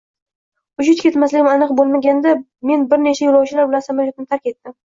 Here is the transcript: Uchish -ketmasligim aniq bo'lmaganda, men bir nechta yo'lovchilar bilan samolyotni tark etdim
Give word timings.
Uchish 0.83 1.03
-ketmasligim 1.03 1.51
aniq 1.51 1.75
bo'lmaganda, 1.81 2.33
men 2.71 2.89
bir 2.95 3.05
nechta 3.07 3.29
yo'lovchilar 3.29 3.71
bilan 3.73 3.89
samolyotni 3.91 4.31
tark 4.35 4.53
etdim 4.55 4.79